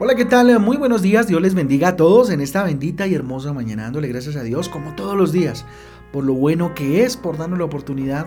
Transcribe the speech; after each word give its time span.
Hola, 0.00 0.14
¿qué 0.14 0.24
tal? 0.24 0.60
Muy 0.60 0.76
buenos 0.76 1.02
días. 1.02 1.26
Dios 1.26 1.42
les 1.42 1.54
bendiga 1.54 1.88
a 1.88 1.96
todos 1.96 2.30
en 2.30 2.40
esta 2.40 2.62
bendita 2.62 3.08
y 3.08 3.14
hermosa 3.14 3.52
mañana, 3.52 3.82
dándole 3.82 4.06
gracias 4.06 4.36
a 4.36 4.44
Dios 4.44 4.68
como 4.68 4.94
todos 4.94 5.16
los 5.16 5.32
días 5.32 5.66
por 6.12 6.24
lo 6.24 6.34
bueno 6.34 6.74
que 6.74 7.04
es, 7.04 7.16
por 7.16 7.36
darnos 7.36 7.58
la 7.58 7.64
oportunidad 7.64 8.26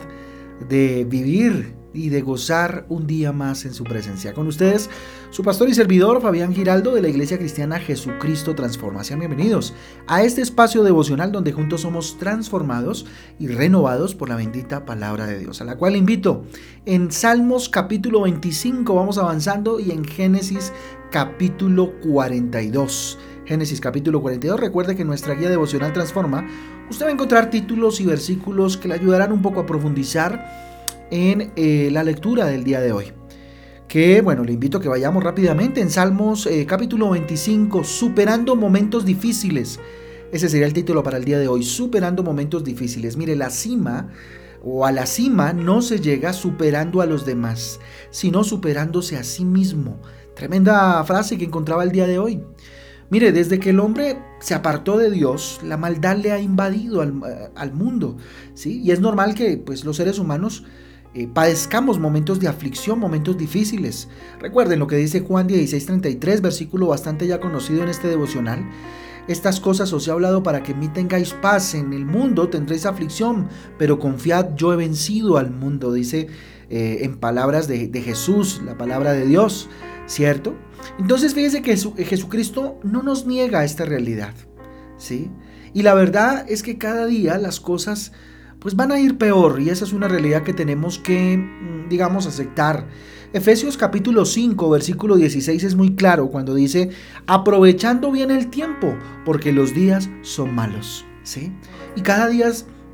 de 0.67 1.05
vivir 1.05 1.73
y 1.93 2.09
de 2.09 2.21
gozar 2.21 2.85
un 2.89 3.07
día 3.07 3.31
más 3.31 3.65
en 3.65 3.73
su 3.73 3.83
presencia. 3.83 4.33
Con 4.33 4.47
ustedes, 4.47 4.89
su 5.29 5.43
pastor 5.43 5.69
y 5.69 5.73
servidor 5.73 6.21
Fabián 6.21 6.53
Giraldo 6.53 6.93
de 6.93 7.01
la 7.01 7.09
Iglesia 7.09 7.37
Cristiana 7.37 7.79
Jesucristo 7.79 8.55
Transforma. 8.55 9.03
Sean 9.03 9.19
bienvenidos 9.19 9.73
a 10.07 10.23
este 10.23 10.41
espacio 10.41 10.83
devocional 10.83 11.31
donde 11.31 11.51
juntos 11.51 11.81
somos 11.81 12.17
transformados 12.17 13.05
y 13.39 13.47
renovados 13.47 14.15
por 14.15 14.29
la 14.29 14.35
bendita 14.35 14.85
palabra 14.85 15.27
de 15.27 15.39
Dios, 15.39 15.61
a 15.61 15.65
la 15.65 15.77
cual 15.77 15.95
invito 15.95 16.43
en 16.85 17.11
Salmos 17.11 17.69
capítulo 17.69 18.21
25, 18.21 18.93
vamos 18.95 19.17
avanzando, 19.17 19.79
y 19.79 19.91
en 19.91 20.05
Génesis 20.05 20.71
capítulo 21.11 21.93
42. 22.01 23.19
Génesis 23.45 23.81
capítulo 23.81 24.21
42. 24.21 24.59
Recuerde 24.59 24.95
que 24.95 25.03
nuestra 25.03 25.35
guía 25.35 25.49
devocional 25.49 25.91
Transforma, 25.93 26.47
usted 26.89 27.05
va 27.05 27.09
a 27.09 27.13
encontrar 27.13 27.49
títulos 27.49 27.99
y 27.99 28.05
versículos 28.05 28.77
que 28.77 28.87
le 28.87 28.93
ayudarán 28.93 29.31
un 29.31 29.41
poco 29.41 29.59
a 29.59 29.65
profundizar 29.65 30.70
en 31.11 31.51
eh, 31.55 31.89
la 31.91 32.03
lectura 32.03 32.47
del 32.47 32.63
día 32.63 32.81
de 32.81 32.91
hoy. 32.91 33.13
Que 33.87 34.21
bueno, 34.21 34.43
le 34.43 34.53
invito 34.53 34.77
a 34.77 34.81
que 34.81 34.87
vayamos 34.87 35.23
rápidamente 35.23 35.81
en 35.81 35.89
Salmos 35.89 36.47
eh, 36.47 36.65
capítulo 36.65 37.09
25, 37.09 37.83
superando 37.83 38.55
momentos 38.55 39.05
difíciles. 39.05 39.79
Ese 40.31 40.47
sería 40.47 40.65
el 40.65 40.73
título 40.73 41.03
para 41.03 41.17
el 41.17 41.25
día 41.25 41.37
de 41.37 41.49
hoy, 41.49 41.63
superando 41.63 42.23
momentos 42.23 42.63
difíciles. 42.63 43.17
Mire, 43.17 43.35
la 43.35 43.49
cima 43.49 44.07
o 44.63 44.85
a 44.85 44.91
la 44.93 45.05
cima 45.05 45.51
no 45.51 45.81
se 45.81 45.99
llega 45.99 46.31
superando 46.31 47.01
a 47.01 47.05
los 47.05 47.25
demás, 47.25 47.81
sino 48.11 48.45
superándose 48.45 49.17
a 49.17 49.25
sí 49.25 49.43
mismo. 49.43 50.01
Tremenda 50.35 51.03
frase 51.03 51.37
que 51.37 51.45
encontraba 51.45 51.83
el 51.83 51.91
día 51.91 52.07
de 52.07 52.17
hoy. 52.17 52.41
Mire, 53.09 53.33
desde 53.33 53.59
que 53.59 53.71
el 53.71 53.81
hombre 53.81 54.19
se 54.39 54.53
apartó 54.53 54.97
de 54.97 55.11
Dios, 55.11 55.59
la 55.65 55.75
maldad 55.75 56.15
le 56.15 56.31
ha 56.31 56.39
invadido 56.39 57.01
al, 57.01 57.51
al 57.53 57.73
mundo, 57.73 58.15
¿sí? 58.53 58.81
Y 58.81 58.91
es 58.91 59.01
normal 59.01 59.35
que 59.35 59.57
pues, 59.57 59.83
los 59.83 59.97
seres 59.97 60.17
humanos 60.17 60.63
eh, 61.13 61.27
padezcamos 61.27 61.99
momentos 61.99 62.39
de 62.39 62.47
aflicción, 62.47 62.99
momentos 62.99 63.37
difíciles. 63.37 64.07
Recuerden 64.39 64.79
lo 64.79 64.87
que 64.87 64.95
dice 64.95 65.19
Juan 65.19 65.47
16:33, 65.47 66.41
versículo 66.41 66.87
bastante 66.87 67.27
ya 67.27 67.39
conocido 67.39 67.83
en 67.83 67.89
este 67.89 68.07
devocional. 68.07 68.63
Estas 69.27 69.59
cosas 69.59 69.91
os 69.93 70.07
he 70.07 70.11
hablado 70.11 70.41
para 70.41 70.63
que 70.63 70.71
en 70.71 70.79
mí 70.79 70.87
tengáis 70.87 71.33
paz. 71.33 71.75
En 71.75 71.93
el 71.93 72.05
mundo 72.05 72.49
tendréis 72.49 72.85
aflicción, 72.85 73.49
pero 73.77 73.99
confiad, 73.99 74.55
yo 74.55 74.73
he 74.73 74.77
vencido 74.77 75.37
al 75.37 75.51
mundo, 75.51 75.93
dice 75.93 76.27
eh, 76.69 76.99
en 77.01 77.17
palabras 77.17 77.67
de, 77.67 77.87
de, 77.87 78.01
Jesús, 78.01 78.61
la 78.65 78.77
palabra 78.77 79.11
de 79.11 79.25
Dios, 79.25 79.69
¿cierto? 80.07 80.55
Entonces 80.97 81.33
fíjese 81.33 81.61
que 81.61 81.75
Jesucristo 82.05 82.79
no 82.83 83.03
nos 83.03 83.25
niega 83.25 83.65
esta 83.65 83.83
realidad, 83.83 84.33
¿sí? 84.97 85.29
Y 85.73 85.83
la 85.83 85.93
verdad 85.93 86.45
es 86.47 86.63
que 86.63 86.77
cada 86.77 87.05
día 87.05 87.37
las 87.37 87.59
cosas 87.59 88.13
pues 88.61 88.75
van 88.75 88.91
a 88.91 88.99
ir 88.99 89.17
peor 89.17 89.59
y 89.59 89.69
esa 89.69 89.85
es 89.85 89.91
una 89.91 90.07
realidad 90.07 90.43
que 90.43 90.53
tenemos 90.53 90.99
que, 90.99 91.35
mm, 91.35 91.89
digamos, 91.89 92.27
aceptar. 92.27 92.87
Efesios 93.33 93.75
capítulo 93.75 94.23
5, 94.23 94.69
versículo 94.69 95.15
16 95.15 95.63
es 95.63 95.73
muy 95.73 95.95
claro 95.95 96.27
cuando 96.27 96.53
dice, 96.53 96.91
aprovechando 97.25 98.11
bien 98.11 98.29
el 98.29 98.49
tiempo, 98.49 98.95
porque 99.25 99.51
los 99.51 99.73
días 99.73 100.09
son 100.21 100.53
malos, 100.53 101.05
¿sí? 101.23 101.51
Y 101.95 102.01
cada 102.01 102.27
día, 102.27 102.51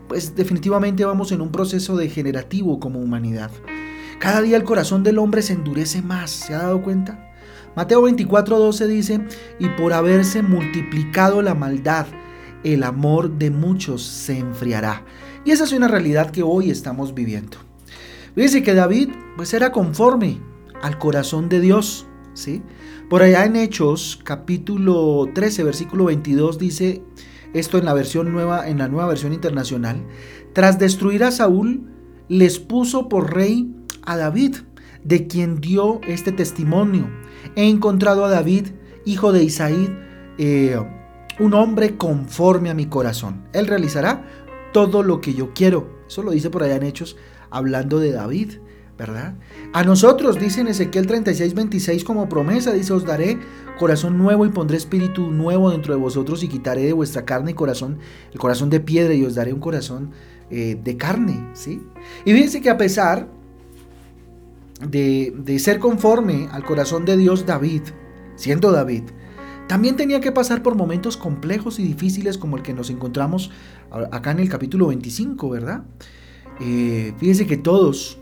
pues 0.08 0.36
definitivamente 0.36 1.04
vamos 1.04 1.34
en 1.34 1.42
un 1.42 1.52
proceso 1.52 1.98
degenerativo 1.98 2.80
como 2.80 3.00
humanidad. 3.00 3.52
Cada 4.20 4.42
día 4.42 4.56
el 4.56 4.64
corazón 4.64 5.04
del 5.04 5.20
hombre 5.20 5.42
se 5.42 5.54
endurece 5.54 6.02
más, 6.02 6.32
¿se 6.32 6.54
ha 6.54 6.60
dado 6.60 6.82
cuenta? 6.82 7.30
Mateo 7.76 8.04
24, 8.04 8.58
12 8.58 8.88
dice, 8.88 9.20
y 9.60 9.68
por 9.70 9.92
haberse 9.92 10.44
multiplicado 10.44 11.42
la 11.42 11.56
maldad, 11.56 12.08
el 12.64 12.84
amor 12.84 13.38
de 13.38 13.52
muchos 13.52 14.02
se 14.04 14.38
enfriará. 14.38 15.04
Y 15.48 15.52
esa 15.52 15.64
es 15.64 15.72
una 15.72 15.88
realidad 15.88 16.32
que 16.32 16.44
hoy 16.44 16.70
estamos 16.70 17.14
viviendo. 17.14 17.56
Dice 18.36 18.64
que 18.64 18.74
David 18.74 19.12
pues 19.38 19.54
era 19.54 19.72
conforme 19.72 20.42
al 20.82 20.98
corazón 20.98 21.48
de 21.48 21.62
Dios, 21.62 22.06
¿sí? 22.34 22.62
Por 23.10 23.22
allá 23.22 23.46
en 23.46 23.56
Hechos, 23.56 24.20
capítulo 24.26 25.30
13, 25.34 25.64
versículo 25.64 26.04
22 26.04 26.58
dice 26.58 27.02
esto 27.54 27.78
en 27.78 27.86
la 27.86 27.94
versión 27.94 28.34
nueva 28.34 28.68
en 28.68 28.78
la 28.78 28.90
nueva 28.90 29.08
versión 29.08 29.32
internacional, 29.32 30.06
tras 30.52 30.80
destruir 30.80 31.24
a 31.24 31.32
Saúl 31.32 31.94
les 32.28 32.60
puso 32.60 33.08
por 33.08 33.34
rey 33.34 33.74
a 34.02 34.18
David, 34.18 34.58
de 35.06 35.28
quien 35.28 35.62
dio 35.62 36.02
este 36.10 36.34
testimonio. 36.34 37.10
He 37.56 37.70
encontrado 37.70 38.26
a 38.26 38.30
David, 38.30 38.68
hijo 39.06 39.32
de 39.32 39.46
Isaí, 39.46 39.98
eh, 40.40 40.78
un 41.40 41.54
hombre 41.54 41.96
conforme 41.96 42.70
a 42.70 42.74
mi 42.74 42.88
corazón. 42.88 43.48
Él 43.54 43.68
realizará 43.68 44.26
todo 44.86 45.04
lo 45.04 45.22
que 45.22 45.34
yo 45.34 45.54
quiero. 45.54 45.90
Eso 46.08 46.22
lo 46.22 46.32
dice 46.32 46.50
por 46.50 46.64
allá 46.64 46.76
en 46.76 46.84
Hechos, 46.84 47.18
hablando 47.50 48.00
de 48.00 48.12
David, 48.12 48.60
¿verdad? 48.98 49.36
A 49.74 49.84
nosotros, 49.84 50.40
dice 50.40 50.62
en 50.62 50.68
Ezequiel 50.68 51.08
36, 51.08 51.54
26 51.56 52.04
como 52.04 52.30
promesa, 52.30 52.72
dice, 52.72 52.94
os 52.94 53.04
daré 53.04 53.40
corazón 53.80 54.18
nuevo 54.18 54.46
y 54.46 54.50
pondré 54.50 54.78
espíritu 54.78 55.32
nuevo 55.32 55.72
dentro 55.72 55.94
de 55.94 56.00
vosotros 56.00 56.44
y 56.44 56.48
quitaré 56.48 56.84
de 56.84 56.94
vuestra 56.94 57.26
carne 57.26 57.52
y 57.52 57.54
corazón, 57.54 57.98
el 58.32 58.40
corazón 58.40 58.70
de 58.70 58.80
piedra 58.80 59.14
y 59.14 59.24
os 59.24 59.36
daré 59.36 59.52
un 59.52 59.60
corazón 59.60 60.12
eh, 60.50 60.80
de 60.82 60.98
carne, 60.98 61.50
¿sí? 61.54 61.82
Y 62.24 62.34
fíjense 62.34 62.62
que 62.62 62.70
a 62.70 62.78
pesar 62.78 63.28
de, 64.88 65.34
de 65.36 65.60
ser 65.60 65.80
conforme 65.80 66.48
al 66.52 66.64
corazón 66.64 67.04
de 67.06 67.18
Dios, 67.18 67.46
David, 67.46 67.82
siendo 68.36 68.72
David, 68.72 69.04
también 69.68 69.96
tenía 69.96 70.22
que 70.22 70.32
pasar 70.32 70.64
por 70.64 70.76
momentos 70.76 71.18
complejos 71.18 71.80
y 71.80 71.84
difíciles 71.84 72.38
como 72.38 72.58
el 72.58 72.64
que 72.64 72.74
nos 72.74 72.90
encontramos 72.90 73.52
acá 74.12 74.32
en 74.32 74.40
el 74.40 74.50
capítulo 74.50 74.88
25, 74.88 75.50
¿verdad? 75.50 75.84
Eh, 76.60 77.14
fíjense 77.18 77.46
que 77.46 77.58
todos 77.58 78.18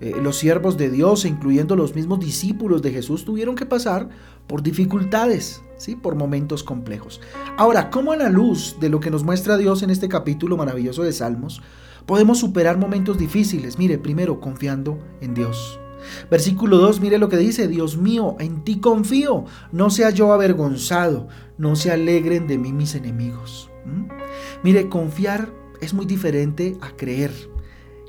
eh, 0.00 0.14
los 0.22 0.36
siervos 0.36 0.76
de 0.76 0.90
Dios, 0.90 1.24
incluyendo 1.24 1.74
los 1.74 1.94
mismos 1.94 2.20
discípulos 2.20 2.82
de 2.82 2.92
Jesús, 2.92 3.24
tuvieron 3.24 3.56
que 3.56 3.66
pasar 3.66 4.08
por 4.46 4.62
dificultades, 4.62 5.62
¿sí? 5.76 5.96
por 5.96 6.14
momentos 6.14 6.62
complejos. 6.62 7.20
Ahora, 7.56 7.90
¿cómo 7.90 8.12
a 8.12 8.16
la 8.16 8.28
luz 8.28 8.76
de 8.80 8.88
lo 8.88 9.00
que 9.00 9.10
nos 9.10 9.24
muestra 9.24 9.56
Dios 9.56 9.82
en 9.82 9.90
este 9.90 10.08
capítulo 10.08 10.56
maravilloso 10.56 11.02
de 11.02 11.12
Salmos, 11.12 11.60
podemos 12.06 12.38
superar 12.38 12.78
momentos 12.78 13.18
difíciles? 13.18 13.78
Mire, 13.78 13.98
primero 13.98 14.40
confiando 14.40 14.98
en 15.20 15.34
Dios. 15.34 15.80
Versículo 16.30 16.78
2, 16.78 17.00
mire 17.00 17.18
lo 17.18 17.28
que 17.28 17.36
dice, 17.36 17.68
Dios 17.68 17.96
mío, 17.96 18.36
en 18.38 18.64
ti 18.64 18.80
confío, 18.80 19.44
no 19.72 19.90
sea 19.90 20.10
yo 20.10 20.32
avergonzado, 20.32 21.28
no 21.56 21.76
se 21.76 21.90
alegren 21.90 22.46
de 22.46 22.58
mí 22.58 22.72
mis 22.72 22.94
enemigos. 22.94 23.70
¿Mm? 23.84 24.08
Mire, 24.62 24.88
confiar 24.88 25.52
es 25.80 25.94
muy 25.94 26.06
diferente 26.06 26.76
a 26.80 26.96
creer. 26.96 27.32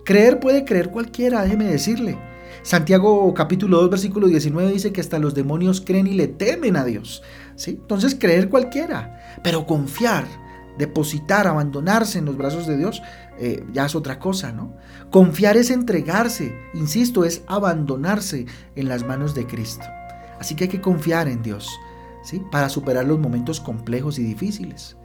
Creer 0.04 0.40
puede 0.40 0.66
creer 0.66 0.90
cualquiera, 0.90 1.44
déjeme 1.44 1.66
decirle. 1.66 2.18
Santiago 2.62 3.34
capítulo 3.34 3.80
2 3.82 3.90
versículo 3.90 4.28
19 4.28 4.72
dice 4.72 4.92
que 4.92 5.02
hasta 5.02 5.20
los 5.20 5.34
demonios 5.34 5.82
creen 5.82 6.08
y 6.08 6.14
le 6.14 6.28
temen 6.28 6.76
a 6.76 6.84
Dios. 6.84 7.24
¿sí? 7.56 7.72
Entonces 7.82 8.16
creer 8.20 8.50
cualquiera, 8.50 9.40
pero 9.44 9.66
confiar 9.66 10.26
depositar, 10.78 11.48
abandonarse 11.48 12.20
en 12.20 12.26
los 12.26 12.38
brazos 12.38 12.68
de 12.68 12.78
Dios, 12.78 13.02
eh, 13.38 13.66
ya 13.74 13.86
es 13.86 13.96
otra 13.96 14.20
cosa, 14.20 14.52
¿no? 14.52 14.76
Confiar 15.12 15.58
es 15.58 15.72
entregarse, 15.72 16.56
insisto, 16.74 17.24
es 17.24 17.44
abandonarse 17.48 18.46
en 18.76 18.88
las 18.88 19.06
manos 19.06 19.36
de 19.36 19.48
Cristo. 19.48 19.86
Así 20.40 20.56
que 20.56 20.66
hay 20.66 20.70
que 20.70 20.82
confiar 20.82 21.28
en 21.28 21.42
Dios, 21.42 21.70
¿sí? 22.24 22.42
Para 22.52 22.70
superar 22.70 23.06
los 23.06 23.20
momentos 23.20 23.60
complejos 23.60 24.20
y 24.20 24.24
difíciles. 24.24 24.96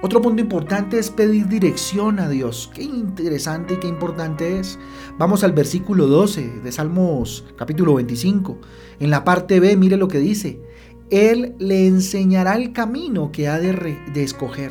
Otro 0.00 0.22
punto 0.22 0.40
importante 0.40 0.96
es 0.96 1.10
pedir 1.10 1.48
dirección 1.48 2.20
a 2.20 2.28
Dios. 2.28 2.70
Qué 2.72 2.84
interesante 2.84 3.74
y 3.74 3.76
qué 3.78 3.88
importante 3.88 4.60
es. 4.60 4.78
Vamos 5.18 5.42
al 5.42 5.52
versículo 5.52 6.06
12 6.06 6.60
de 6.62 6.70
Salmos 6.70 7.44
capítulo 7.56 7.94
25. 7.94 8.58
En 9.00 9.10
la 9.10 9.24
parte 9.24 9.58
B, 9.58 9.76
mire 9.76 9.96
lo 9.96 10.06
que 10.06 10.20
dice. 10.20 10.62
Él 11.10 11.56
le 11.58 11.88
enseñará 11.88 12.54
el 12.54 12.72
camino 12.72 13.32
que 13.32 13.48
ha 13.48 13.58
de, 13.58 13.98
de 14.12 14.22
escoger. 14.22 14.70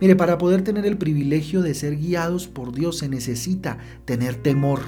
Mire, 0.00 0.16
para 0.16 0.38
poder 0.38 0.62
tener 0.62 0.86
el 0.86 0.96
privilegio 0.96 1.62
de 1.62 1.74
ser 1.74 1.96
guiados 1.96 2.48
por 2.48 2.72
Dios 2.72 2.98
se 2.98 3.08
necesita 3.08 3.78
tener 4.04 4.36
temor. 4.36 4.80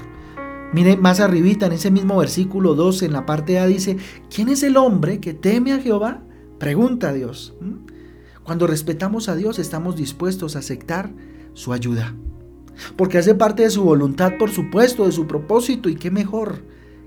Mire, 0.73 0.97
más 0.97 1.19
arribita 1.19 1.67
en 1.67 1.73
ese 1.73 1.91
mismo 1.91 2.17
versículo 2.17 2.73
12, 2.73 3.05
en 3.05 3.13
la 3.13 3.25
parte 3.27 3.59
A 3.59 3.67
dice, 3.67 3.97
¿quién 4.33 4.49
es 4.49 4.63
el 4.63 4.75
hombre 4.75 5.19
que 5.19 5.35
teme 5.35 5.71
a 5.71 5.79
Jehová? 5.79 6.23
Pregunta 6.57 7.09
a 7.09 7.13
Dios. 7.13 7.53
Cuando 8.43 8.65
respetamos 8.65 9.29
a 9.29 9.35
Dios 9.35 9.59
estamos 9.59 9.95
dispuestos 9.95 10.55
a 10.55 10.59
aceptar 10.59 11.11
su 11.53 11.73
ayuda. 11.73 12.15
Porque 12.97 13.19
hace 13.19 13.35
parte 13.35 13.63
de 13.63 13.69
su 13.69 13.83
voluntad, 13.83 14.33
por 14.39 14.49
supuesto, 14.49 15.05
de 15.05 15.11
su 15.11 15.27
propósito 15.27 15.89
y 15.89 15.95
qué 15.95 16.09
mejor 16.09 16.63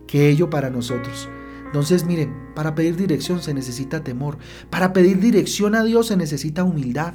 que 0.06 0.28
ello 0.30 0.48
para 0.48 0.70
nosotros. 0.70 1.28
Entonces, 1.66 2.04
miren, 2.04 2.34
para 2.54 2.74
pedir 2.74 2.96
dirección 2.96 3.42
se 3.42 3.52
necesita 3.52 4.02
temor. 4.02 4.38
Para 4.70 4.92
pedir 4.92 5.20
dirección 5.20 5.74
a 5.74 5.84
Dios 5.84 6.06
se 6.06 6.16
necesita 6.16 6.64
humildad. 6.64 7.14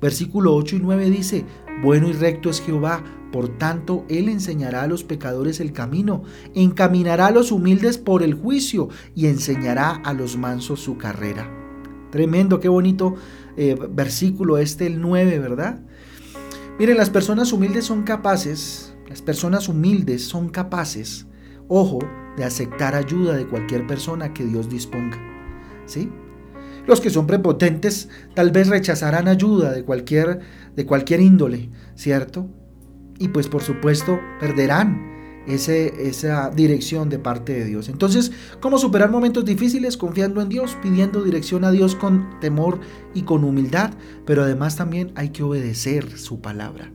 Versículo 0.00 0.54
8 0.54 0.76
y 0.76 0.78
9 0.80 1.10
dice, 1.10 1.44
bueno 1.82 2.08
y 2.08 2.12
recto 2.12 2.50
es 2.50 2.60
Jehová, 2.60 3.04
por 3.32 3.58
tanto, 3.58 4.04
Él 4.08 4.28
enseñará 4.28 4.82
a 4.82 4.86
los 4.88 5.04
pecadores 5.04 5.60
el 5.60 5.72
camino, 5.72 6.24
encaminará 6.54 7.26
a 7.26 7.30
los 7.30 7.52
humildes 7.52 7.96
por 7.96 8.22
el 8.22 8.34
juicio 8.34 8.88
y 9.14 9.26
enseñará 9.26 9.90
a 9.90 10.12
los 10.12 10.36
mansos 10.36 10.80
su 10.80 10.98
carrera. 10.98 11.48
Tremendo, 12.10 12.58
qué 12.58 12.68
bonito 12.68 13.14
eh, 13.56 13.76
versículo 13.90 14.58
este, 14.58 14.86
el 14.86 15.00
9, 15.00 15.38
¿verdad? 15.38 15.80
Miren, 16.78 16.96
las 16.96 17.10
personas 17.10 17.52
humildes 17.52 17.84
son 17.84 18.02
capaces, 18.02 18.94
las 19.08 19.22
personas 19.22 19.68
humildes 19.68 20.24
son 20.24 20.48
capaces, 20.48 21.26
ojo, 21.70 22.00
de 22.36 22.44
aceptar 22.44 22.94
ayuda 22.94 23.34
de 23.34 23.46
cualquier 23.46 23.86
persona 23.86 24.34
que 24.34 24.44
Dios 24.44 24.68
disponga. 24.68 25.18
¿Sí? 25.86 26.10
Los 26.86 27.00
que 27.00 27.10
son 27.10 27.26
prepotentes 27.26 28.08
tal 28.34 28.50
vez 28.50 28.68
rechazarán 28.68 29.28
ayuda 29.28 29.72
de 29.72 29.84
cualquier, 29.84 30.40
de 30.74 30.86
cualquier 30.86 31.20
índole, 31.20 31.70
¿cierto? 31.94 32.48
Y 33.18 33.28
pues 33.28 33.48
por 33.48 33.62
supuesto 33.62 34.18
perderán 34.40 35.10
ese, 35.46 36.08
esa 36.08 36.50
dirección 36.50 37.08
de 37.08 37.18
parte 37.18 37.52
de 37.52 37.64
Dios. 37.64 37.88
Entonces, 37.88 38.32
¿cómo 38.60 38.78
superar 38.78 39.10
momentos 39.10 39.44
difíciles? 39.44 39.96
Confiando 39.96 40.40
en 40.40 40.48
Dios, 40.48 40.76
pidiendo 40.82 41.22
dirección 41.22 41.64
a 41.64 41.70
Dios 41.70 41.94
con 41.94 42.40
temor 42.40 42.80
y 43.14 43.22
con 43.22 43.44
humildad, 43.44 43.92
pero 44.26 44.42
además 44.42 44.76
también 44.76 45.12
hay 45.14 45.30
que 45.30 45.42
obedecer 45.42 46.18
su 46.18 46.40
palabra. 46.40 46.92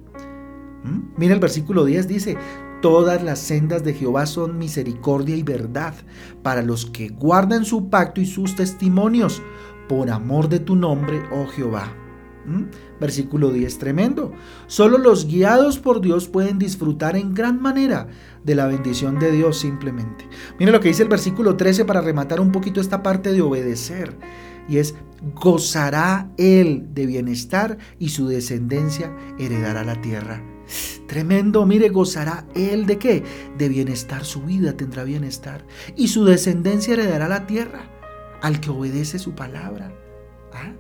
¿Mm? 0.84 1.14
Mira 1.18 1.34
el 1.34 1.40
versículo 1.40 1.86
10 1.86 2.08
dice, 2.08 2.38
Todas 2.86 3.24
las 3.24 3.40
sendas 3.40 3.84
de 3.84 3.96
Jehová 3.96 4.28
son 4.28 4.60
misericordia 4.60 5.36
y 5.36 5.42
verdad 5.42 5.96
para 6.44 6.62
los 6.62 6.86
que 6.86 7.10
guardan 7.10 7.66
su 7.66 7.90
pacto 7.90 8.22
y 8.22 8.28
sus 8.28 8.56
testimonios, 8.56 9.42
por 9.90 10.12
amor 10.12 10.50
de 10.50 10.60
tu 10.60 10.76
nombre, 10.76 11.20
oh 11.32 11.48
Jehová. 11.48 11.92
¿Mm? 12.46 12.66
Versículo 13.02 13.50
10, 13.50 13.80
tremendo. 13.80 14.34
Solo 14.68 15.00
los 15.00 15.26
guiados 15.26 15.80
por 15.80 16.00
Dios 16.00 16.28
pueden 16.28 16.60
disfrutar 16.60 17.16
en 17.16 17.34
gran 17.34 17.60
manera 17.60 18.06
de 18.44 18.54
la 18.54 18.68
bendición 18.68 19.18
de 19.18 19.32
Dios 19.32 19.58
simplemente. 19.58 20.30
Mira 20.60 20.72
lo 20.72 20.80
que 20.80 20.90
dice 20.90 21.02
el 21.02 21.10
versículo 21.10 21.58
13 21.58 21.86
para 21.86 22.02
rematar 22.02 22.40
un 22.40 22.52
poquito 22.52 22.80
esta 22.80 23.02
parte 23.02 23.34
de 23.34 23.42
obedecer. 23.42 24.16
Y 24.70 24.78
es, 24.78 24.94
gozará 25.34 26.30
él 26.38 26.90
de 26.94 27.08
bienestar 27.08 27.80
y 27.98 28.10
su 28.10 28.28
descendencia 28.28 29.12
heredará 29.40 29.84
la 29.84 30.00
tierra. 30.02 30.55
Tremendo, 31.08 31.66
mire, 31.66 31.90
gozará 31.90 32.48
él 32.56 32.86
de 32.86 32.98
qué? 32.98 33.24
De 33.58 33.70
bienestar, 33.70 34.26
su 34.26 34.42
vida 34.42 34.76
tendrá 34.76 35.04
bienestar. 35.04 35.66
Y 35.96 36.08
su 36.08 36.26
descendencia 36.26 36.94
heredará 36.94 37.28
la 37.28 37.48
tierra 37.48 37.92
al 38.42 38.60
que 38.60 38.70
obedece 38.70 39.20
su 39.20 39.34
palabra. 39.34 39.94
¿Ah? 40.54 40.74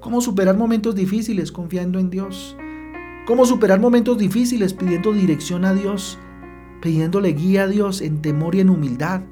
¿Cómo 0.00 0.20
superar 0.20 0.56
momentos 0.56 0.94
difíciles 0.94 1.50
confiando 1.50 1.98
en 1.98 2.10
Dios? 2.10 2.56
¿Cómo 3.26 3.46
superar 3.46 3.80
momentos 3.80 4.18
difíciles 4.18 4.74
pidiendo 4.74 5.12
dirección 5.12 5.64
a 5.64 5.72
Dios? 5.72 6.18
Pidiéndole 6.82 7.32
guía 7.32 7.62
a 7.62 7.68
Dios 7.68 8.02
en 8.02 8.20
temor 8.20 8.54
y 8.54 8.60
en 8.60 8.68
humildad, 8.68 9.22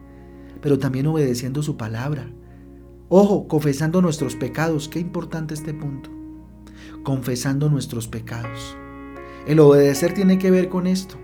pero 0.63 0.79
también 0.79 1.07
obedeciendo 1.07 1.63
su 1.63 1.77
palabra. 1.77 2.31
Ojo, 3.11 3.47
confesando 3.47 4.01
nuestros 4.01 4.35
pecados. 4.37 4.89
Qué 4.89 4.99
importante 4.99 5.53
este 5.53 5.75
punto. 5.75 6.09
Confesando 7.03 7.69
nuestros 7.69 8.09
pecados. 8.09 8.79
El 9.47 9.61
obedecer 9.61 10.15
tiene 10.15 10.39
que 10.39 10.51
ver 10.51 10.69
con 10.69 10.87
esto. 10.87 11.17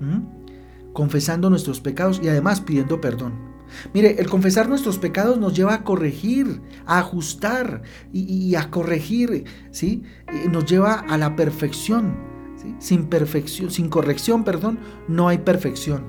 ¿Mm? 0.00 0.92
Confesando 0.92 1.50
nuestros 1.50 1.80
pecados 1.80 2.20
y 2.22 2.28
además 2.28 2.60
pidiendo 2.60 3.00
perdón. 3.00 3.54
Mire, 3.92 4.20
el 4.20 4.28
confesar 4.28 4.68
nuestros 4.68 4.98
pecados 4.98 5.38
nos 5.38 5.54
lleva 5.54 5.74
a 5.74 5.84
corregir, 5.84 6.60
a 6.86 6.98
ajustar 6.98 7.82
y, 8.12 8.54
a 8.54 8.70
corregir, 8.70 9.44
¿sí? 9.70 10.02
Nos 10.50 10.66
lleva 10.66 10.94
a 10.94 11.18
la 11.18 11.36
perfección, 11.36 12.16
Sin 12.78 13.06
perfección, 13.06 13.70
sin 13.70 13.88
corrección, 13.88 14.44
perdón, 14.44 14.78
no 15.08 15.28
hay 15.28 15.38
perfección, 15.38 16.04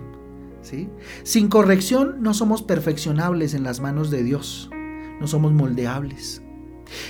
¿sí? 0.62 0.90
Sin 1.24 1.48
corrección 1.48 2.18
no 2.22 2.34
somos 2.34 2.62
perfeccionables 2.62 3.54
en 3.54 3.64
las 3.64 3.82
manos 3.82 4.10
de 4.10 4.24
Dios, 4.24 4.70
no 5.20 5.28
somos 5.28 5.52
moldeables. 5.52 6.42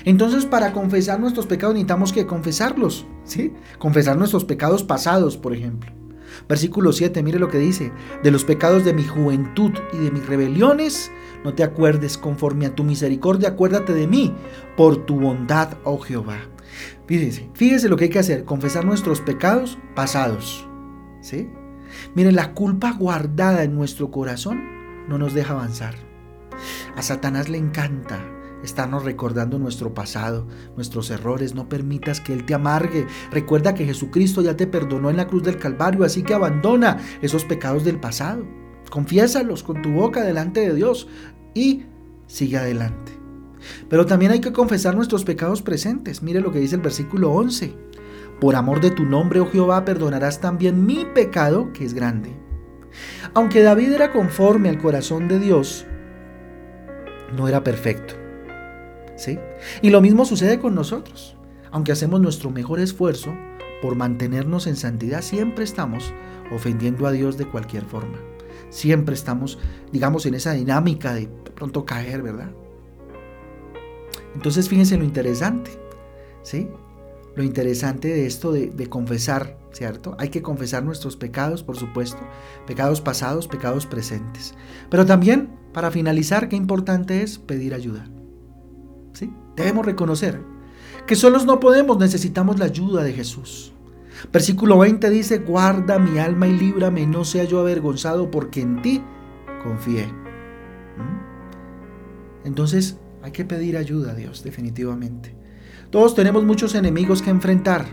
Entonces, 0.06 0.46
para 0.46 0.72
confesar 0.72 1.20
nuestros 1.20 1.48
pecados 1.48 1.76
necesitamos 1.76 2.14
que 2.14 2.26
confesarlos, 2.26 3.06
Confesar 3.80 4.18
nuestros 4.18 4.46
pecados 4.46 4.84
pasados, 4.84 5.38
por 5.38 5.54
ejemplo. 5.54 5.92
Versículo 6.48 6.92
7, 6.92 7.24
mire 7.24 7.40
lo 7.40 7.48
que 7.48 7.58
dice, 7.58 7.92
de 8.24 8.32
los 8.32 8.44
pecados 8.44 8.84
de 8.84 8.94
mi 8.94 9.04
juventud 9.04 9.72
y 9.94 9.98
de 9.98 10.12
mis 10.12 10.26
rebeliones, 10.26 11.12
no 11.44 11.54
te 11.54 11.64
acuerdes 11.64 12.18
conforme 12.18 12.66
a 12.66 12.76
tu 12.76 12.84
misericordia, 12.84 13.50
acuérdate 13.50 13.94
de 13.94 14.08
mí 14.08 14.34
por 14.76 15.06
tu 15.06 15.20
bondad, 15.20 15.78
oh 15.84 16.00
Jehová. 16.00 16.40
Fíjese, 17.08 17.50
fíjese 17.54 17.88
lo 17.88 17.98
que 17.98 18.06
hay 18.06 18.10
que 18.10 18.20
hacer, 18.20 18.44
confesar 18.44 18.86
nuestros 18.86 19.22
pecados 19.22 19.78
pasados, 19.96 20.68
¿sí? 21.22 21.50
Mire, 22.16 22.32
la 22.32 22.54
culpa 22.54 22.92
guardada 22.92 23.64
en 23.64 23.76
nuestro 23.76 24.12
corazón 24.12 25.08
no 25.08 25.18
nos 25.18 25.34
deja 25.34 25.54
avanzar. 25.54 25.96
A 26.96 27.02
Satanás 27.02 27.48
le 27.50 27.58
encanta 27.58 28.35
estarnos 28.64 29.04
recordando 29.04 29.60
nuestro 29.60 29.94
pasado, 29.94 30.48
nuestros 30.76 31.10
errores. 31.12 31.56
No 31.56 31.70
permitas 31.70 32.22
que 32.22 32.34
Él 32.34 32.46
te 32.46 32.54
amargue. 32.54 33.08
Recuerda 33.32 33.74
que 33.74 33.86
Jesucristo 33.86 34.42
ya 34.42 34.58
te 34.58 34.68
perdonó 34.68 35.10
en 35.10 35.18
la 35.18 35.28
cruz 35.28 35.44
del 35.44 35.58
Calvario, 35.58 36.04
así 36.04 36.24
que 36.24 36.34
abandona 36.34 36.98
esos 37.22 37.46
pecados 37.46 37.84
del 37.84 38.00
pasado. 38.00 38.46
Confiésalos 38.90 39.64
con 39.64 39.82
tu 39.82 39.92
boca 39.92 40.24
delante 40.24 40.62
de 40.62 40.74
Dios 40.74 41.08
y 41.54 41.84
sigue 42.28 42.58
adelante. 42.58 43.14
Pero 43.90 44.06
también 44.06 44.32
hay 44.32 44.42
que 44.42 44.54
confesar 44.54 44.96
nuestros 44.96 45.24
pecados 45.24 45.62
presentes. 45.62 46.22
Mire 46.22 46.42
lo 46.42 46.52
que 46.52 46.60
dice 46.60 46.76
el 46.76 46.82
versículo 46.82 47.32
11. 47.32 47.74
Por 48.40 48.56
amor 48.56 48.82
de 48.82 48.92
tu 48.92 49.04
nombre, 49.04 49.40
oh 49.40 49.50
Jehová, 49.50 49.86
perdonarás 49.86 50.42
también 50.42 50.86
mi 50.86 51.06
pecado, 51.06 51.72
que 51.74 51.86
es 51.86 51.94
grande. 51.94 52.36
Aunque 53.34 53.64
David 53.64 53.94
era 53.94 54.12
conforme 54.12 54.70
al 54.70 54.78
corazón 54.78 55.28
de 55.28 55.40
Dios, 55.40 55.86
no 57.36 57.48
era 57.48 57.64
perfecto. 57.64 58.25
Y 59.82 59.90
lo 59.90 60.02
mismo 60.02 60.26
sucede 60.26 60.60
con 60.60 60.76
nosotros. 60.76 61.36
Aunque 61.72 61.92
hacemos 61.92 62.22
nuestro 62.22 62.52
mejor 62.52 62.80
esfuerzo 62.80 63.34
por 63.82 63.96
mantenernos 63.96 64.68
en 64.68 64.76
santidad, 64.76 65.22
siempre 65.22 65.64
estamos 65.64 66.14
ofendiendo 66.52 67.08
a 67.08 67.12
Dios 67.12 67.38
de 67.38 67.46
cualquier 67.46 67.84
forma. 67.84 68.18
Siempre 68.70 69.16
estamos, 69.16 69.60
digamos, 69.92 70.26
en 70.26 70.36
esa 70.36 70.54
dinámica 70.54 71.14
de 71.14 71.28
pronto 71.56 71.86
caer, 71.86 72.22
¿verdad? 72.22 72.52
Entonces 74.36 74.70
fíjense 74.70 74.98
lo 74.98 75.04
interesante, 75.04 75.72
¿sí? 76.44 76.68
Lo 77.36 77.44
interesante 77.44 78.08
de 78.08 78.26
esto 78.26 78.52
de 78.52 78.88
confesar, 78.88 79.58
¿cierto? 79.72 80.16
Hay 80.20 80.30
que 80.30 80.42
confesar 80.42 80.84
nuestros 80.84 81.18
pecados, 81.18 81.64
por 81.64 81.78
supuesto, 81.78 82.20
pecados 82.66 83.02
pasados, 83.02 83.48
pecados 83.48 83.86
presentes. 83.86 84.56
Pero 84.90 85.06
también, 85.06 85.50
para 85.74 85.92
finalizar, 85.92 86.48
qué 86.48 86.56
importante 86.56 87.22
es 87.22 87.38
pedir 87.38 87.74
ayuda. 87.74 88.08
Debemos 89.56 89.86
reconocer 89.86 90.42
que 91.08 91.16
solos 91.16 91.46
no 91.46 91.60
podemos, 91.60 91.98
necesitamos 91.98 92.60
la 92.60 92.66
ayuda 92.66 93.04
de 93.04 93.14
Jesús. 93.14 93.74
Versículo 94.32 94.80
20 94.80 95.10
dice, 95.10 95.40
guarda 95.40 96.00
mi 96.00 96.20
alma 96.20 96.48
y 96.48 96.58
líbrame, 96.58 97.06
no 97.06 97.26
sea 97.26 97.44
yo 97.44 97.60
avergonzado 97.60 98.32
porque 98.32 98.62
en 98.62 98.82
ti 98.82 99.02
confié. 99.64 100.08
¿Mm? 100.08 102.46
Entonces 102.46 102.98
hay 103.22 103.32
que 103.32 103.46
pedir 103.46 103.78
ayuda 103.78 104.12
a 104.12 104.16
Dios, 104.16 104.44
definitivamente. 104.44 105.36
Todos 105.90 106.16
tenemos 106.16 106.44
muchos 106.44 106.76
enemigos 106.76 107.22
que 107.22 107.30
enfrentar. 107.30 107.86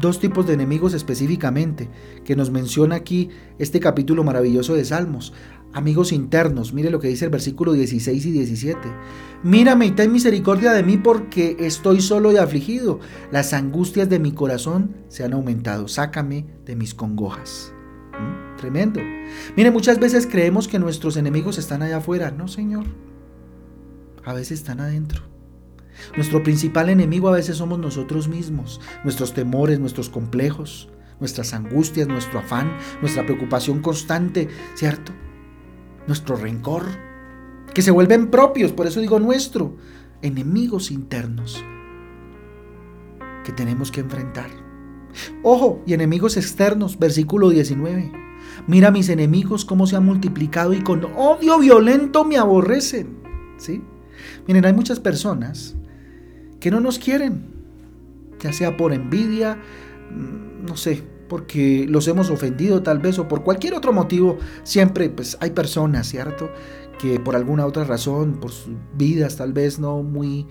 Dos 0.00 0.20
tipos 0.20 0.46
de 0.46 0.54
enemigos 0.54 0.94
específicamente 0.94 1.90
que 2.24 2.36
nos 2.36 2.50
menciona 2.50 2.94
aquí 2.94 3.30
este 3.58 3.80
capítulo 3.80 4.22
maravilloso 4.22 4.74
de 4.74 4.84
Salmos 4.84 5.32
amigos 5.72 6.12
internos. 6.12 6.72
Mire 6.72 6.90
lo 6.90 7.00
que 7.00 7.08
dice 7.08 7.26
el 7.26 7.30
versículo 7.30 7.72
16 7.72 8.26
y 8.26 8.30
17. 8.30 8.78
Mírame 9.42 9.86
y 9.86 9.90
ten 9.92 10.12
misericordia 10.12 10.72
de 10.72 10.82
mí 10.82 10.96
porque 10.96 11.56
estoy 11.60 12.00
solo 12.00 12.32
y 12.32 12.36
afligido. 12.36 13.00
Las 13.30 13.52
angustias 13.52 14.08
de 14.08 14.18
mi 14.18 14.32
corazón 14.32 14.96
se 15.08 15.24
han 15.24 15.32
aumentado. 15.32 15.88
Sácame 15.88 16.46
de 16.64 16.76
mis 16.76 16.94
congojas. 16.94 17.72
¿Mm? 18.12 18.56
Tremendo. 18.58 19.00
Mire, 19.56 19.70
muchas 19.70 19.98
veces 19.98 20.26
creemos 20.26 20.68
que 20.68 20.78
nuestros 20.78 21.16
enemigos 21.16 21.58
están 21.58 21.82
allá 21.82 21.98
afuera. 21.98 22.30
No, 22.30 22.48
Señor. 22.48 22.84
A 24.24 24.34
veces 24.34 24.60
están 24.60 24.80
adentro. 24.80 25.22
Nuestro 26.16 26.42
principal 26.42 26.88
enemigo 26.88 27.28
a 27.28 27.32
veces 27.32 27.56
somos 27.58 27.78
nosotros 27.78 28.28
mismos, 28.28 28.80
nuestros 29.04 29.34
temores, 29.34 29.78
nuestros 29.78 30.08
complejos, 30.08 30.88
nuestras 31.18 31.52
angustias, 31.52 32.08
nuestro 32.08 32.38
afán, 32.38 32.76
nuestra 33.00 33.24
preocupación 33.24 33.80
constante, 33.80 34.48
¿cierto? 34.74 35.12
Nuestro 36.06 36.36
rencor, 36.36 36.84
que 37.74 37.82
se 37.82 37.90
vuelven 37.90 38.30
propios, 38.30 38.72
por 38.72 38.86
eso 38.86 39.00
digo 39.00 39.18
nuestro, 39.20 39.76
enemigos 40.22 40.90
internos 40.90 41.64
que 43.44 43.52
tenemos 43.52 43.90
que 43.90 44.00
enfrentar. 44.00 44.50
Ojo, 45.42 45.82
y 45.86 45.94
enemigos 45.94 46.36
externos, 46.36 46.98
versículo 46.98 47.48
19. 47.48 48.12
Mira 48.66 48.90
mis 48.90 49.08
enemigos 49.08 49.64
cómo 49.64 49.86
se 49.86 49.96
han 49.96 50.04
multiplicado 50.04 50.72
y 50.72 50.82
con 50.82 51.04
odio 51.16 51.58
violento 51.58 52.24
me 52.24 52.36
aborrecen. 52.36 53.18
¿Sí? 53.56 53.82
Miren, 54.46 54.64
hay 54.64 54.72
muchas 54.72 55.00
personas 55.00 55.76
que 56.60 56.70
no 56.70 56.80
nos 56.80 56.98
quieren, 56.98 57.44
ya 58.40 58.52
sea 58.52 58.76
por 58.76 58.92
envidia, 58.92 59.56
mm, 60.10 60.66
no 60.66 60.76
sé, 60.76 61.02
porque 61.30 61.86
los 61.88 62.08
hemos 62.08 62.28
ofendido 62.28 62.82
tal 62.82 62.98
vez 62.98 63.18
o 63.20 63.28
por 63.28 63.44
cualquier 63.44 63.74
otro 63.74 63.92
motivo. 63.92 64.36
Siempre 64.64 65.08
pues 65.08 65.38
hay 65.40 65.50
personas, 65.50 66.08
¿cierto? 66.08 66.50
Que 66.98 67.20
por 67.20 67.36
alguna 67.36 67.64
otra 67.64 67.84
razón, 67.84 68.40
por 68.40 68.50
sus 68.50 68.74
vidas 68.94 69.36
tal 69.36 69.52
vez 69.52 69.78
no 69.78 70.02
muy 70.02 70.48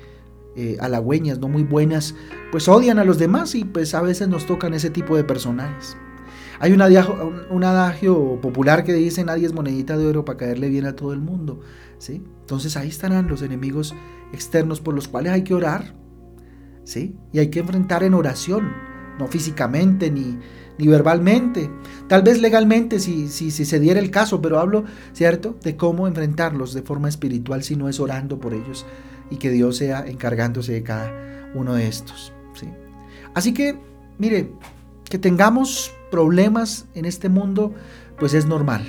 eh, 0.56 0.78
halagüeñas, 0.80 1.38
no 1.38 1.50
muy 1.50 1.64
buenas, 1.64 2.16
pues 2.52 2.70
odian 2.70 2.98
a 2.98 3.04
los 3.04 3.20
demás 3.20 3.54
y 3.56 3.66
pues 3.66 3.94
a 3.94 4.02
veces 4.02 4.30
nos 4.30 4.46
tocan 4.46 4.74
ese 4.74 4.90
tipo 4.90 5.18
de 5.18 5.26
personajes. 5.26 5.98
Hay 6.62 6.72
un 6.72 6.82
adagio, 6.82 7.46
un 7.50 7.64
adagio 7.66 8.40
popular 8.42 8.86
que 8.86 8.94
dice 8.94 9.24
nadie 9.26 9.48
es 9.48 9.54
monedita 9.54 9.98
de 9.98 10.08
oro 10.08 10.24
para 10.24 10.38
caerle 10.38 10.70
bien 10.70 10.86
a 10.86 10.96
todo 10.96 11.12
el 11.12 11.20
mundo. 11.20 11.60
¿sí? 11.98 12.24
Entonces 12.40 12.78
ahí 12.78 12.88
estarán 12.88 13.28
los 13.28 13.42
enemigos 13.42 13.94
externos 14.32 14.80
por 14.80 14.96
los 14.96 15.10
cuales 15.10 15.34
hay 15.34 15.44
que 15.44 15.54
orar. 15.54 15.94
¿sí? 16.86 17.18
Y 17.34 17.40
hay 17.40 17.50
que 17.50 17.60
enfrentar 17.60 18.04
en 18.04 18.14
oración, 18.14 18.72
no 19.20 19.28
físicamente 19.28 20.10
ni, 20.10 20.40
ni 20.80 20.88
verbalmente. 20.88 21.70
Tal 22.08 22.24
vez 22.24 22.40
legalmente 22.40 23.00
si, 23.00 23.28
si, 23.28 23.52
si, 23.52 23.66
se 23.66 23.80
diera 23.80 24.00
el 24.00 24.10
caso, 24.10 24.42
pero 24.42 24.60
hablo, 24.60 24.86
¿cierto?, 25.14 25.56
de 25.62 25.76
cómo 25.76 26.08
enfrentarlos 26.08 26.74
de 26.74 26.82
forma 26.82 27.10
espiritual 27.10 27.64
si 27.64 27.76
no 27.76 27.90
es 27.90 28.00
orando 28.00 28.40
por 28.40 28.54
ellos 28.54 28.86
y 29.30 29.36
que 29.36 29.52
Dios 29.52 29.78
sea 29.78 30.08
encargándose 30.08 30.72
de 30.72 30.82
cada 30.82 31.52
uno 31.54 31.74
de 31.74 31.88
estos. 31.88 32.34
¿sí? 32.54 32.68
Así 33.36 33.54
que, 33.54 33.78
mire, 34.18 34.52
que 35.04 35.20
tengamos 35.20 35.92
problemas 36.10 36.88
en 36.96 37.06
este 37.06 37.28
mundo, 37.30 37.74
pues 38.18 38.34
es 38.34 38.46
normal. 38.46 38.84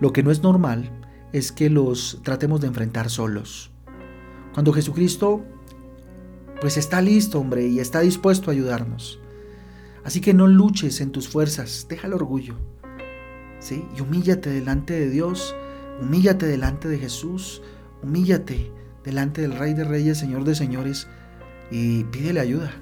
Lo 0.00 0.12
que 0.12 0.22
no 0.24 0.32
es 0.32 0.42
normal 0.42 0.90
es 1.32 1.52
que 1.52 1.70
los 1.70 2.20
tratemos 2.24 2.60
de 2.60 2.66
enfrentar 2.66 3.08
solos. 3.08 3.70
Cuando 4.52 4.72
Jesucristo 4.72 5.44
pues 6.60 6.76
está 6.76 7.02
listo, 7.02 7.40
hombre, 7.40 7.66
y 7.66 7.78
está 7.78 8.00
dispuesto 8.00 8.50
a 8.50 8.54
ayudarnos. 8.54 9.20
Así 10.04 10.20
que 10.20 10.34
no 10.34 10.46
luches 10.46 11.00
en 11.00 11.10
tus 11.10 11.28
fuerzas, 11.28 11.86
deja 11.88 12.06
el 12.06 12.12
orgullo. 12.12 12.56
¿Sí? 13.58 13.84
Y 13.96 14.02
humíllate 14.02 14.50
delante 14.50 14.92
de 14.92 15.08
Dios, 15.08 15.56
humíllate 16.00 16.46
delante 16.46 16.88
de 16.88 16.98
Jesús, 16.98 17.62
humíllate 18.02 18.70
delante 19.02 19.42
del 19.42 19.56
Rey 19.56 19.72
de 19.74 19.84
Reyes, 19.84 20.18
Señor 20.18 20.44
de 20.44 20.54
Señores, 20.54 21.08
y 21.70 22.04
pídele 22.04 22.40
ayuda. 22.40 22.72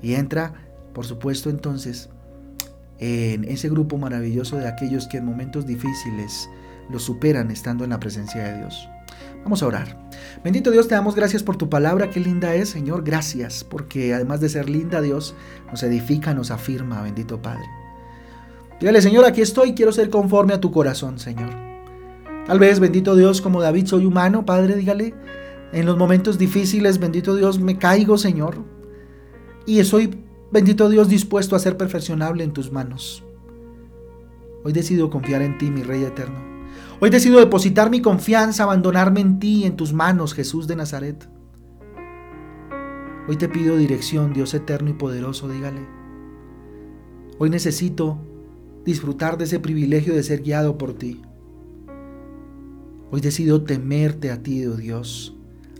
Y 0.00 0.14
entra, 0.14 0.54
por 0.94 1.04
supuesto, 1.04 1.50
entonces, 1.50 2.08
en 2.98 3.44
ese 3.44 3.68
grupo 3.68 3.98
maravilloso 3.98 4.56
de 4.56 4.68
aquellos 4.68 5.06
que 5.06 5.18
en 5.18 5.26
momentos 5.26 5.66
difíciles 5.66 6.48
lo 6.90 6.98
superan 6.98 7.50
estando 7.50 7.84
en 7.84 7.90
la 7.90 8.00
presencia 8.00 8.44
de 8.44 8.58
Dios. 8.58 8.88
Vamos 9.44 9.62
a 9.62 9.66
orar. 9.66 10.10
Bendito 10.42 10.70
Dios, 10.70 10.88
te 10.88 10.94
damos 10.94 11.14
gracias 11.14 11.42
por 11.42 11.56
tu 11.56 11.68
palabra, 11.68 12.08
qué 12.08 12.18
linda 12.18 12.54
es, 12.54 12.70
Señor. 12.70 13.04
Gracias, 13.04 13.62
porque 13.62 14.14
además 14.14 14.40
de 14.40 14.48
ser 14.48 14.70
linda, 14.70 15.02
Dios 15.02 15.34
nos 15.70 15.82
edifica, 15.82 16.32
nos 16.32 16.50
afirma, 16.50 17.02
bendito 17.02 17.40
Padre. 17.40 17.64
Dígale, 18.80 19.02
Señor, 19.02 19.26
aquí 19.26 19.42
estoy, 19.42 19.74
quiero 19.74 19.92
ser 19.92 20.08
conforme 20.08 20.54
a 20.54 20.60
tu 20.60 20.70
corazón, 20.70 21.18
Señor. 21.18 21.50
Tal 22.46 22.58
vez, 22.58 22.80
bendito 22.80 23.16
Dios, 23.16 23.40
como 23.40 23.60
David 23.60 23.86
soy 23.86 24.06
humano, 24.06 24.46
Padre, 24.46 24.76
dígale, 24.76 25.14
en 25.72 25.86
los 25.86 25.96
momentos 25.96 26.38
difíciles, 26.38 26.98
bendito 26.98 27.36
Dios, 27.36 27.60
me 27.60 27.78
caigo, 27.78 28.16
Señor. 28.16 28.64
Y 29.66 29.82
soy, 29.84 30.18
bendito 30.50 30.88
Dios, 30.88 31.08
dispuesto 31.08 31.54
a 31.54 31.58
ser 31.58 31.76
perfeccionable 31.76 32.44
en 32.44 32.52
tus 32.52 32.72
manos. 32.72 33.24
Hoy 34.64 34.72
decido 34.72 35.10
confiar 35.10 35.42
en 35.42 35.58
ti, 35.58 35.70
mi 35.70 35.82
Rey 35.82 36.02
eterno. 36.02 36.53
Hoy 37.00 37.10
decido 37.10 37.40
depositar 37.40 37.90
mi 37.90 38.00
confianza, 38.00 38.62
abandonarme 38.62 39.20
en 39.20 39.38
ti 39.38 39.64
en 39.64 39.76
tus 39.76 39.92
manos, 39.92 40.34
Jesús 40.34 40.66
de 40.66 40.76
Nazaret. 40.76 41.28
Hoy 43.28 43.36
te 43.36 43.48
pido 43.48 43.76
dirección, 43.76 44.32
Dios 44.32 44.54
eterno 44.54 44.90
y 44.90 44.94
poderoso, 44.94 45.48
dígale. 45.48 45.80
Hoy 47.38 47.50
necesito 47.50 48.18
disfrutar 48.84 49.38
de 49.38 49.44
ese 49.44 49.58
privilegio 49.58 50.14
de 50.14 50.22
ser 50.22 50.42
guiado 50.42 50.78
por 50.78 50.94
ti. 50.94 51.22
Hoy 53.10 53.20
decido 53.20 53.62
temerte 53.64 54.30
a 54.30 54.42
ti, 54.42 54.66
oh 54.66 54.76
Dios 54.76 55.34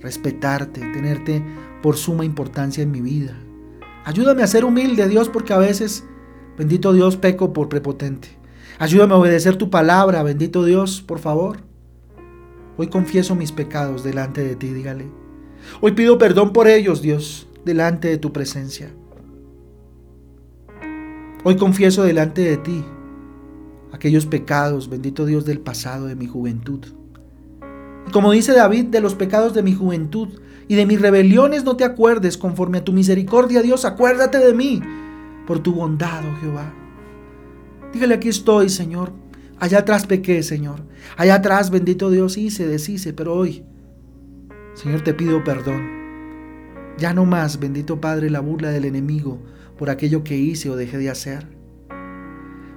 respetarte, 0.04 0.82
tenerte 0.92 1.42
por 1.82 1.96
suma 1.96 2.24
importancia 2.24 2.82
en 2.82 2.90
mi 2.92 3.00
vida. 3.00 3.34
Ayúdame 4.04 4.42
a 4.42 4.46
ser 4.46 4.64
humilde, 4.64 5.08
Dios, 5.08 5.30
porque 5.30 5.54
a 5.54 5.58
veces, 5.58 6.04
bendito 6.58 6.92
Dios, 6.92 7.16
peco 7.16 7.54
por 7.54 7.70
prepotente. 7.70 8.28
Ayúdame 8.78 9.14
a 9.14 9.18
obedecer 9.18 9.56
tu 9.56 9.70
palabra, 9.70 10.22
bendito 10.22 10.64
Dios, 10.64 11.00
por 11.00 11.18
favor. 11.18 11.58
Hoy 12.76 12.88
confieso 12.88 13.34
mis 13.36 13.52
pecados 13.52 14.02
delante 14.02 14.42
de 14.42 14.56
ti, 14.56 14.68
dígale. 14.68 15.06
Hoy 15.80 15.92
pido 15.92 16.18
perdón 16.18 16.52
por 16.52 16.66
ellos, 16.66 17.00
Dios, 17.00 17.48
delante 17.64 18.08
de 18.08 18.18
tu 18.18 18.32
presencia. 18.32 18.90
Hoy 21.44 21.56
confieso 21.56 22.02
delante 22.02 22.42
de 22.42 22.56
ti 22.56 22.84
aquellos 23.92 24.26
pecados, 24.26 24.90
bendito 24.90 25.24
Dios, 25.24 25.44
del 25.44 25.60
pasado, 25.60 26.06
de 26.06 26.16
mi 26.16 26.26
juventud. 26.26 26.80
Como 28.12 28.32
dice 28.32 28.52
David, 28.52 28.86
de 28.86 29.00
los 29.00 29.14
pecados 29.14 29.54
de 29.54 29.62
mi 29.62 29.72
juventud 29.72 30.28
y 30.66 30.74
de 30.74 30.84
mis 30.84 31.00
rebeliones 31.00 31.64
no 31.64 31.76
te 31.76 31.84
acuerdes, 31.84 32.36
conforme 32.36 32.78
a 32.78 32.84
tu 32.84 32.92
misericordia, 32.92 33.62
Dios, 33.62 33.84
acuérdate 33.84 34.38
de 34.38 34.52
mí, 34.52 34.82
por 35.46 35.60
tu 35.60 35.74
bondad, 35.74 36.22
oh 36.24 36.40
Jehová. 36.40 36.83
Dígale, 37.94 38.14
aquí 38.14 38.28
estoy, 38.28 38.68
Señor. 38.68 39.12
Allá 39.58 39.78
atrás 39.78 40.06
pequé, 40.06 40.42
Señor. 40.42 40.82
Allá 41.16 41.36
atrás, 41.36 41.70
bendito 41.70 42.10
Dios, 42.10 42.36
hice, 42.36 42.66
deshice, 42.66 43.12
pero 43.12 43.34
hoy, 43.34 43.64
Señor, 44.74 45.02
te 45.02 45.14
pido 45.14 45.42
perdón. 45.44 45.88
Ya 46.98 47.14
no 47.14 47.24
más, 47.24 47.58
bendito 47.58 48.00
Padre, 48.00 48.28
la 48.30 48.40
burla 48.40 48.70
del 48.70 48.84
enemigo 48.84 49.40
por 49.78 49.90
aquello 49.90 50.22
que 50.22 50.36
hice 50.36 50.68
o 50.70 50.76
dejé 50.76 50.98
de 50.98 51.10
hacer. 51.10 51.46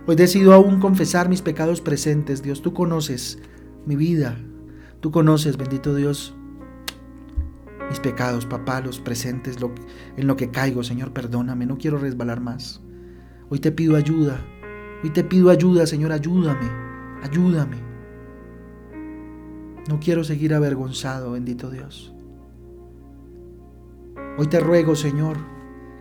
Hoy 0.06 0.16
decido 0.16 0.54
aún 0.54 0.80
confesar 0.80 1.28
mis 1.28 1.42
pecados 1.42 1.82
presentes. 1.82 2.42
Dios, 2.42 2.62
tú 2.62 2.74
conoces 2.74 3.40
mi 3.86 3.96
vida, 3.96 4.38
Tú 5.00 5.12
conoces, 5.12 5.58
bendito 5.58 5.94
Dios, 5.94 6.34
mis 7.88 8.00
pecados, 8.00 8.48
papá, 8.48 8.82
los 8.82 9.00
presentes, 9.00 9.58
en 10.18 10.28
lo 10.28 10.36
que 10.36 10.50
caigo, 10.50 10.84
Señor, 10.84 11.14
perdóname, 11.14 11.68
no 11.68 11.78
quiero 11.78 12.00
resbalar 12.00 12.42
más. 12.42 12.82
Hoy 13.50 13.60
te 13.60 13.72
pido 13.72 13.96
ayuda, 13.96 14.44
hoy 15.04 15.10
te 15.10 15.24
pido 15.24 15.50
ayuda, 15.50 15.86
Señor, 15.86 16.12
ayúdame, 16.12 16.70
ayúdame. 17.24 17.78
No 19.90 20.00
quiero 20.00 20.24
seguir 20.24 20.54
avergonzado, 20.54 21.32
bendito 21.32 21.70
Dios. 21.70 22.14
Hoy 24.38 24.48
te 24.48 24.60
ruego, 24.60 24.96
Señor, 24.96 25.38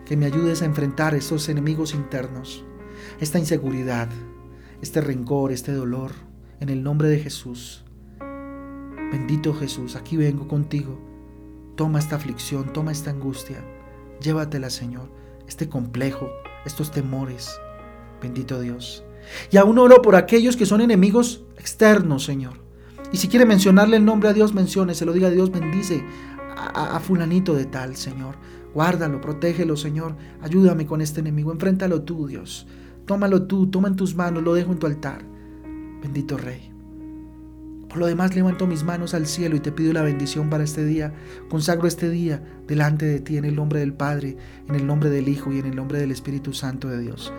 que 0.04 0.16
me 0.16 0.26
ayudes 0.26 0.62
a 0.62 0.66
enfrentar 0.66 1.14
estos 1.14 1.48
enemigos 1.48 1.94
internos, 1.94 2.64
esta 3.20 3.38
inseguridad, 3.38 4.08
este 4.82 5.00
rencor, 5.00 5.52
este 5.52 5.72
dolor, 5.72 6.12
en 6.60 6.68
el 6.68 6.82
nombre 6.82 7.08
de 7.08 7.18
Jesús. 7.18 7.84
Bendito 8.18 9.54
Jesús, 9.54 9.96
aquí 9.96 10.16
vengo 10.16 10.48
contigo. 10.48 10.98
Toma 11.76 11.98
esta 11.98 12.16
aflicción, 12.16 12.72
toma 12.72 12.92
esta 12.92 13.10
angustia. 13.10 13.64
Llévatela, 14.20 14.70
Señor, 14.70 15.10
este 15.46 15.68
complejo, 15.68 16.28
estos 16.64 16.90
temores. 16.90 17.60
Bendito 18.20 18.60
Dios. 18.60 19.04
Y 19.50 19.56
aún 19.56 19.78
oro 19.78 20.02
por 20.02 20.16
aquellos 20.16 20.56
que 20.56 20.66
son 20.66 20.80
enemigos 20.80 21.44
externos, 21.58 22.24
Señor. 22.24 22.60
Y 23.12 23.18
si 23.18 23.28
quiere 23.28 23.46
mencionarle 23.46 23.96
el 23.96 24.04
nombre 24.04 24.28
a 24.28 24.32
Dios, 24.32 24.54
mencione, 24.54 24.94
se 24.94 25.04
lo 25.04 25.12
diga 25.12 25.28
a 25.28 25.32
Dios, 25.32 25.50
bendice 25.50 26.04
a, 26.56 26.96
a, 26.96 27.00
fulanito 27.00 27.54
de 27.54 27.66
tal, 27.66 27.96
Señor. 27.96 28.36
Guárdalo, 28.74 29.20
protégelo, 29.20 29.76
Señor. 29.76 30.16
Ayúdame 30.42 30.86
con 30.86 31.00
este 31.00 31.20
enemigo. 31.20 31.52
Enfréntalo 31.52 32.02
tú, 32.02 32.26
Dios. 32.26 32.66
Tómalo 33.06 33.46
tú, 33.46 33.68
toma 33.68 33.88
en 33.88 33.96
tus 33.96 34.14
manos, 34.16 34.42
lo 34.42 34.54
dejo 34.54 34.72
en 34.72 34.78
tu 34.78 34.86
altar. 34.86 35.24
Bendito 36.02 36.36
Rey. 36.36 36.72
Por 37.88 37.98
lo 37.98 38.06
demás 38.06 38.34
levanto 38.34 38.66
mis 38.66 38.84
manos 38.84 39.14
al 39.14 39.26
cielo 39.26 39.56
y 39.56 39.60
te 39.60 39.72
pido 39.72 39.92
la 39.92 40.02
bendición 40.02 40.50
para 40.50 40.64
este 40.64 40.84
día. 40.84 41.14
Consagro 41.48 41.86
este 41.86 42.10
día 42.10 42.42
delante 42.66 43.06
de 43.06 43.20
ti 43.20 43.38
en 43.38 43.44
el 43.44 43.54
nombre 43.54 43.80
del 43.80 43.94
Padre, 43.94 44.36
en 44.68 44.74
el 44.74 44.86
nombre 44.86 45.08
del 45.08 45.28
Hijo 45.28 45.52
y 45.52 45.60
en 45.60 45.66
el 45.66 45.76
nombre 45.76 45.98
del 45.98 46.10
Espíritu 46.10 46.52
Santo 46.52 46.88
de 46.88 46.98
Dios. 46.98 47.32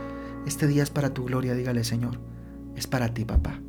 Este 0.48 0.66
día 0.66 0.82
es 0.82 0.90
para 0.90 1.14
tu 1.14 1.26
gloria, 1.26 1.56
dígale 1.56 1.84
Señor. 1.84 2.20
Es 2.74 2.88
para 2.88 3.14
ti, 3.14 3.26
papá. 3.26 3.60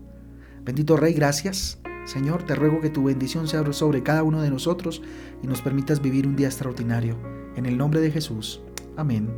Bendito 0.64 0.96
Rey, 0.96 1.12
gracias. 1.12 1.80
Señor, 2.04 2.44
te 2.44 2.54
ruego 2.54 2.80
que 2.80 2.88
tu 2.88 3.02
bendición 3.02 3.48
sea 3.48 3.64
sobre 3.72 4.04
cada 4.04 4.22
uno 4.22 4.42
de 4.42 4.50
nosotros 4.50 5.02
y 5.42 5.48
nos 5.48 5.60
permitas 5.60 6.00
vivir 6.00 6.28
un 6.28 6.36
día 6.36 6.46
extraordinario. 6.46 7.16
En 7.56 7.66
el 7.66 7.76
nombre 7.76 8.00
de 8.00 8.12
Jesús. 8.12 8.60
Amén 8.96 9.28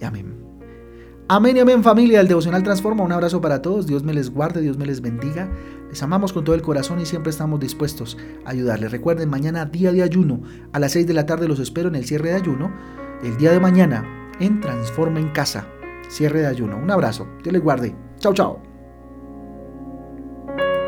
y 0.00 0.04
amén. 0.04 0.34
Amén 1.28 1.58
y 1.58 1.60
amén 1.60 1.84
familia 1.84 2.18
del 2.18 2.26
Devocional 2.26 2.64
Transforma. 2.64 3.04
Un 3.04 3.12
abrazo 3.12 3.40
para 3.40 3.62
todos. 3.62 3.86
Dios 3.86 4.02
me 4.02 4.12
les 4.12 4.28
guarde, 4.28 4.60
Dios 4.60 4.76
me 4.76 4.84
les 4.84 5.00
bendiga. 5.00 5.48
Les 5.90 6.02
amamos 6.02 6.32
con 6.32 6.42
todo 6.42 6.56
el 6.56 6.62
corazón 6.62 6.98
y 6.98 7.06
siempre 7.06 7.30
estamos 7.30 7.60
dispuestos 7.60 8.18
a 8.44 8.50
ayudarles. 8.50 8.90
Recuerden, 8.90 9.30
mañana 9.30 9.64
día 9.64 9.92
de 9.92 10.02
ayuno. 10.02 10.42
A 10.72 10.80
las 10.80 10.90
6 10.90 11.06
de 11.06 11.14
la 11.14 11.24
tarde 11.24 11.46
los 11.46 11.60
espero 11.60 11.88
en 11.88 11.94
el 11.94 12.04
cierre 12.04 12.30
de 12.30 12.34
ayuno. 12.34 12.72
El 13.22 13.36
día 13.36 13.52
de 13.52 13.60
mañana 13.60 14.32
en 14.40 14.60
Transforma 14.60 15.20
en 15.20 15.28
Casa. 15.28 15.68
Cierre 16.10 16.40
de 16.40 16.48
ayuno. 16.48 16.76
Un 16.76 16.90
abrazo. 16.90 17.26
Dios 17.42 17.52
les 17.52 17.62
guarde. 17.62 17.94
Chao, 18.18 18.34
chao. 18.34 18.69